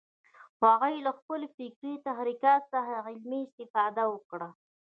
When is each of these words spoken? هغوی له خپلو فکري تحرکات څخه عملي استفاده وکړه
هغوی 0.63 0.95
له 1.05 1.11
خپلو 1.19 1.45
فکري 1.57 1.93
تحرکات 2.07 2.61
څخه 2.73 2.91
عملي 3.07 3.39
استفاده 3.45 4.03
وکړه 4.09 4.49